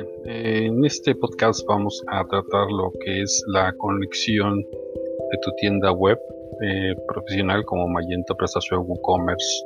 [0.00, 5.92] Bien, en este podcast vamos a tratar lo que es la conexión de tu tienda
[5.92, 6.18] web
[6.62, 9.62] eh, profesional como Magento Prestación WooCommerce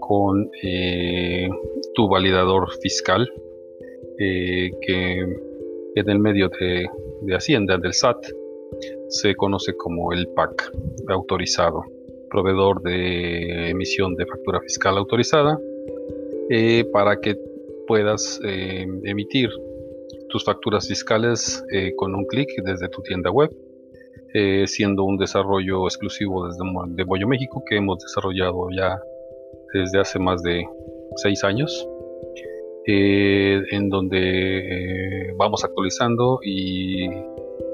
[0.00, 1.48] con eh,
[1.94, 3.28] tu validador fiscal
[4.18, 5.18] eh, que
[5.96, 6.86] en el medio de,
[7.22, 8.24] de, Hacienda, del SAT,
[9.08, 10.70] se conoce como el PAC
[11.08, 11.82] autorizado,
[12.30, 15.58] proveedor de emisión de factura fiscal autorizada,
[16.92, 17.36] para que
[17.86, 19.50] puedas emitir
[20.28, 21.64] tus facturas fiscales
[21.96, 23.50] con un clic desde tu tienda web
[24.38, 29.00] eh, siendo un desarrollo exclusivo desde de Bollo México que hemos desarrollado ya
[29.72, 30.62] desde hace más de
[31.16, 31.88] seis años,
[32.86, 37.08] eh, en donde eh, vamos actualizando y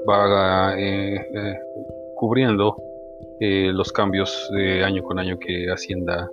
[0.09, 0.73] va
[2.15, 2.77] cubriendo
[3.41, 6.29] los cambios de año con año que Hacienda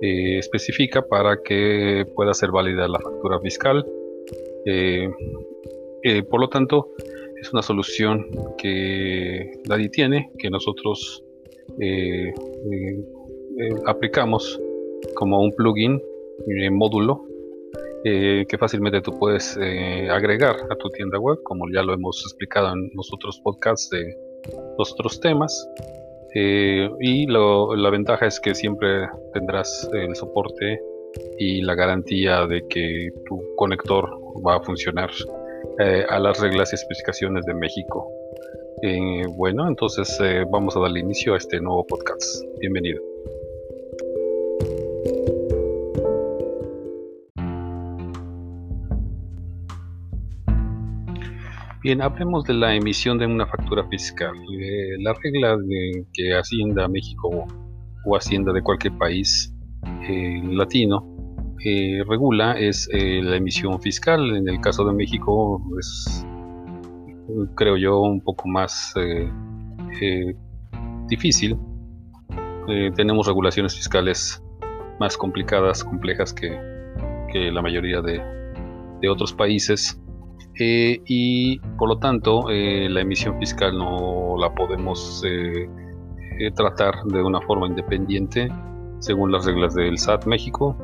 [0.00, 3.84] especifica para que pueda ser válida la factura fiscal.
[6.30, 6.90] por lo tanto,
[7.44, 11.22] es una solución que nadie tiene, que nosotros
[11.78, 13.04] eh, eh,
[13.58, 14.58] eh, aplicamos
[15.14, 16.00] como un plugin,
[16.72, 17.26] módulo,
[18.02, 22.90] que fácilmente tú puedes agregar a tu tienda web, como ya lo hemos explicado en
[22.94, 24.14] los otros podcasts de
[24.76, 25.68] otros temas.
[26.34, 30.80] Y la ventaja es que siempre tendrás el soporte
[31.38, 34.08] y la garantía de que tu conector
[34.46, 35.10] va a funcionar
[35.78, 38.10] eh, a las reglas y especificaciones de México.
[38.82, 42.44] Eh, bueno, entonces eh, vamos a darle inicio a este nuevo podcast.
[42.60, 43.13] Bienvenido.
[51.84, 54.32] Bien, hablemos de la emisión de una factura fiscal.
[55.00, 57.44] la regla de que Hacienda México
[58.06, 59.54] o Hacienda de cualquier país
[60.44, 61.06] latino
[62.08, 64.34] regula es eh, la emisión fiscal.
[64.34, 66.26] En el caso de México es,
[67.54, 69.30] creo yo, un poco más eh,
[70.00, 70.34] eh,
[71.08, 71.58] difícil.
[72.96, 74.42] tenemos regulaciones fiscales
[74.98, 76.58] más complicadas, complejas que,
[77.52, 80.00] la mayoría de otros países.
[80.56, 85.22] Y por lo tanto, la emisión fiscal no la podemos
[86.54, 88.48] tratar de una forma independiente
[89.00, 90.76] según las reglas del SAT México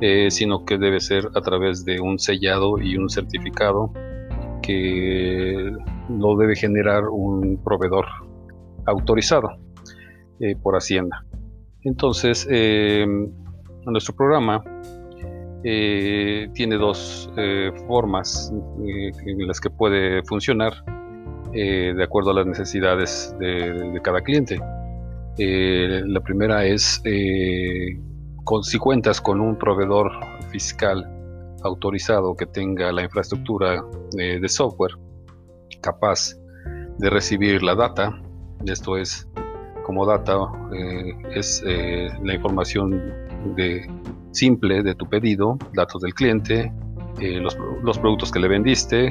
[0.00, 3.92] eh, sino que debe ser a través de un sellado y un certificado
[4.62, 5.72] que
[6.08, 8.06] lo debe generar un proveedor
[8.86, 9.56] autorizado
[10.38, 11.24] eh, por Hacienda.
[11.82, 12.46] Entonces,
[13.86, 14.62] nuestro programa
[15.64, 17.30] eh, tiene dos
[17.86, 20.72] formas en las que puede funcionar
[21.52, 24.60] de acuerdo a las necesidades de cada cliente.
[25.38, 27.02] la primera es
[28.62, 30.10] si cuentas con un proveedor
[30.50, 31.06] fiscal
[31.64, 33.82] autorizado que tenga la infraestructura
[34.12, 34.92] de software
[35.80, 36.34] capaz
[36.98, 38.20] de recibir la data,
[38.66, 39.28] esto es
[39.84, 40.36] como data,
[40.72, 43.02] eh, es eh, la información
[43.56, 43.88] de,
[44.32, 46.72] simple de tu pedido, datos del cliente,
[47.20, 49.10] eh, los, productos que le vendiste,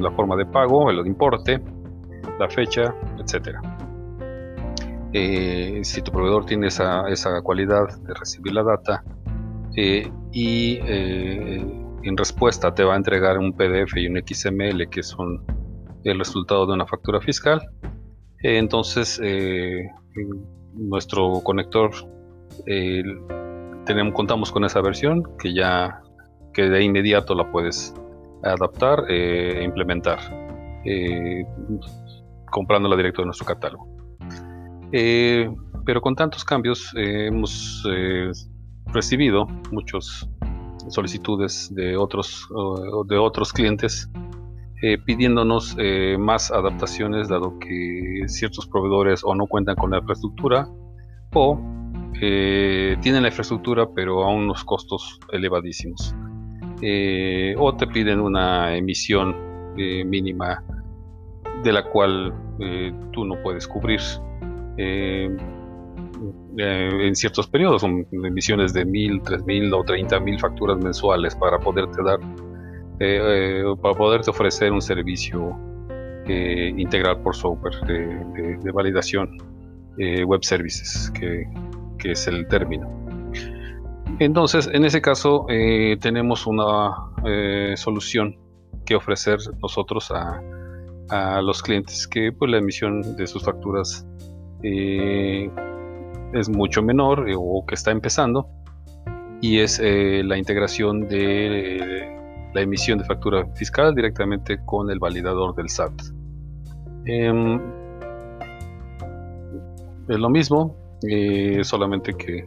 [0.00, 1.60] la forma de pago, el importe,
[2.38, 3.60] la fecha, etcétera.
[5.12, 9.02] Eh, si tu proveedor tiene esa, esa, cualidad de recibir la data
[9.74, 11.64] eh, y eh,
[12.02, 15.42] en respuesta te va a entregar un PDF y un XML que son
[16.04, 17.60] el resultado de una factura fiscal,
[18.40, 19.20] entonces
[20.74, 21.90] nuestro conector
[23.88, 26.02] tenemos, contamos con esa versión que ya
[26.52, 27.94] que de inmediato la puedes
[28.44, 30.18] adaptar e implementar
[32.50, 33.88] comprándola directo de nuestro catálogo.
[34.92, 35.50] Eh,
[35.84, 38.30] pero con tantos cambios eh, hemos eh,
[38.86, 40.28] recibido muchas
[40.88, 42.48] solicitudes de otros,
[43.08, 44.08] de otros clientes
[45.04, 45.76] pidiéndonos
[46.18, 50.66] más adaptaciones dado que ciertos proveedores o no cuentan con la infraestructura
[51.34, 51.60] o
[52.12, 56.14] tienen la infraestructura pero a unos costos elevadísimos.
[57.58, 59.36] O te piden una emisión
[59.76, 60.62] mínima
[61.62, 62.34] de la cual
[63.12, 64.00] tú no puedes cubrir.
[64.78, 65.36] Eh,
[66.56, 71.34] eh, en ciertos periodos, son emisiones de mil, tres mil o treinta mil facturas mensuales
[71.36, 72.18] para poderte dar,
[73.00, 75.56] eh, para poderte ofrecer un servicio
[76.28, 79.38] integral por software de, validación
[79.96, 81.46] web services, que,
[81.98, 82.88] que, es el término.
[84.18, 85.46] Entonces, en ese caso,
[86.00, 86.94] tenemos una
[87.76, 88.36] solución
[88.84, 90.40] que ofrecer nosotros a,
[91.10, 94.06] a los clientes que pues, la emisión de sus facturas
[94.62, 95.50] eh,
[96.32, 98.48] es mucho menor eh, o que está empezando
[99.40, 102.08] y es eh, la integración de
[102.52, 105.92] la emisión de factura fiscal directamente con el validador del SAT.
[107.04, 107.60] Em,
[110.08, 112.44] es lo mismo, eh, solamente que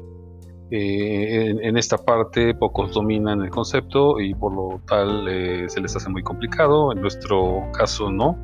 [0.71, 5.95] eh, en, esta parte pocos dominan el concepto y por lo tal eh, se les
[5.95, 6.91] hace muy complicado.
[6.91, 8.37] En nuestro caso no.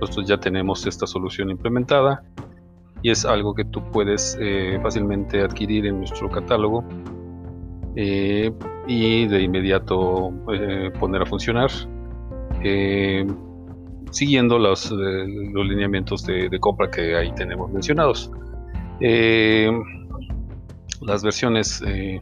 [0.00, 2.22] Nosotros ya tenemos esta solución implementada
[3.02, 4.38] y es algo que tú puedes
[4.82, 6.84] fácilmente adquirir en nuestro catálogo
[7.94, 10.32] y de inmediato
[11.00, 11.70] poner a funcionar
[14.10, 18.30] siguiendo los, los lineamientos de, de, compra que ahí tenemos mencionados.
[19.00, 19.70] Eh,
[21.02, 22.20] las versiones eh,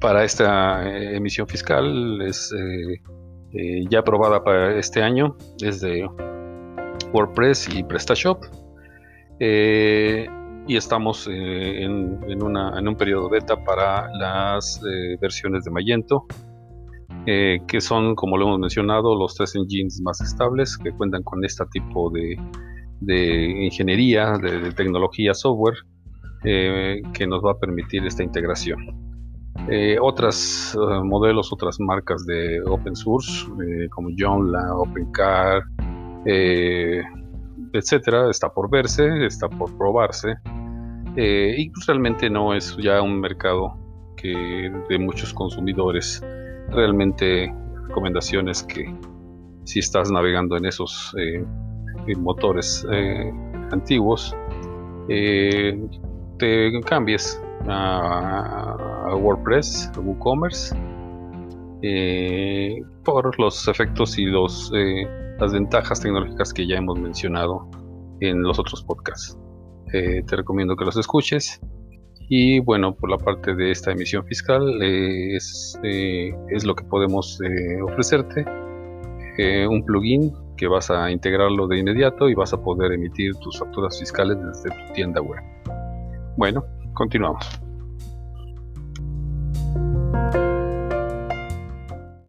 [0.00, 2.54] para esta eh, emisión fiscal es
[3.88, 6.06] ya aprobada para este año es de
[7.12, 8.44] WordPress y PrestaShop.
[9.40, 14.82] Y estamos en, en, un periodo beta para las
[15.18, 16.26] versiones de Magento
[17.24, 21.64] que son como lo hemos mencionado los tres engines más estables que cuentan con este
[21.72, 22.36] tipo de,
[23.00, 25.76] de ingeniería, de, tecnología, software,
[26.44, 28.78] eh, que nos va a permitir esta integración.
[29.68, 33.46] Eh, otros eh, modelos, otras marcas de open source,
[33.90, 35.62] como Joomla, OpenCar,
[37.72, 40.34] etcétera, está por verse, está por probarse.
[41.16, 43.76] y pues realmente no es ya un mercado
[44.16, 46.22] que de muchos consumidores.
[46.70, 47.52] Realmente
[47.88, 48.94] recomendaciones que
[49.64, 51.14] si estás navegando en esos
[52.16, 53.32] motores eh,
[53.70, 54.34] antiguos,
[55.08, 55.78] eh,
[56.38, 60.76] te cambies a, WordPress, a WooCommerce,
[61.82, 64.72] eh, por los efectos y los,
[65.38, 67.68] las ventajas tecnológicas que ya hemos mencionado
[68.20, 69.38] en los otros podcasts.
[69.90, 71.60] te recomiendo que los escuches.
[72.30, 77.40] Y bueno, por la parte de esta emisión fiscal es, es lo que podemos
[77.86, 78.44] ofrecerte.
[79.68, 83.98] un plugin que vas a integrarlo de inmediato y vas a poder emitir tus facturas
[83.98, 85.40] fiscales desde tu tienda web.
[86.36, 87.67] Bueno, continuamos.